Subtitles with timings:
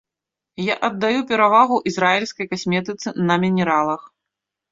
[0.71, 4.01] Я аддаю перавагу ізраільскай касметыцы на мінералах.